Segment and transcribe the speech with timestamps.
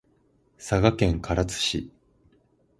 [0.57, 1.93] 佐賀県唐津市